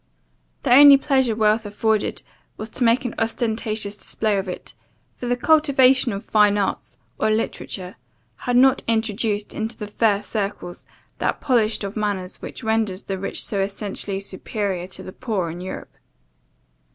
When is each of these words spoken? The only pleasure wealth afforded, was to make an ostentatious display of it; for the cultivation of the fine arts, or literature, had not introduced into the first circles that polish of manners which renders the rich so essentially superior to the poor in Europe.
The 0.63 0.73
only 0.73 0.97
pleasure 0.97 1.35
wealth 1.35 1.63
afforded, 1.63 2.23
was 2.57 2.71
to 2.71 2.83
make 2.83 3.05
an 3.05 3.13
ostentatious 3.19 3.95
display 3.95 4.35
of 4.39 4.49
it; 4.49 4.73
for 5.13 5.27
the 5.27 5.35
cultivation 5.37 6.11
of 6.11 6.25
the 6.25 6.31
fine 6.31 6.57
arts, 6.57 6.97
or 7.19 7.29
literature, 7.29 7.97
had 8.37 8.57
not 8.57 8.81
introduced 8.87 9.53
into 9.53 9.77
the 9.77 9.85
first 9.85 10.31
circles 10.31 10.87
that 11.19 11.39
polish 11.39 11.83
of 11.83 11.95
manners 11.95 12.41
which 12.41 12.63
renders 12.63 13.03
the 13.03 13.19
rich 13.19 13.45
so 13.45 13.61
essentially 13.61 14.19
superior 14.19 14.87
to 14.87 15.03
the 15.03 15.13
poor 15.13 15.51
in 15.51 15.61
Europe. 15.61 15.95